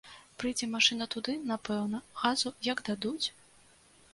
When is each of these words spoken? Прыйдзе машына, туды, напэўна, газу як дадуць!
Прыйдзе 0.43 0.69
машына, 0.75 1.07
туды, 1.15 1.35
напэўна, 1.51 1.99
газу 2.23 2.53
як 2.71 2.83
дадуць! 2.89 3.25